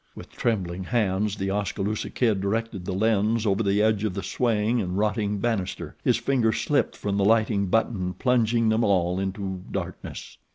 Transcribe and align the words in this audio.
With 0.15 0.31
trembling 0.31 0.85
hands 0.85 1.35
The 1.35 1.51
Oskaloosa 1.51 2.09
Kid 2.09 2.41
directed 2.41 2.85
the 2.85 2.91
lens 2.93 3.45
over 3.45 3.61
the 3.61 3.83
edge 3.83 4.03
of 4.03 4.15
the 4.15 4.23
swaying 4.23 4.81
and 4.81 4.97
rotting 4.97 5.37
bannister. 5.37 5.95
His 6.03 6.17
finger 6.17 6.51
slipped 6.51 6.97
from 6.97 7.17
the 7.17 7.23
lighting 7.23 7.67
button 7.67 8.15
plunging 8.15 8.69
them 8.69 8.83
all 8.83 9.19
into 9.19 9.61
darkness. 9.69 10.39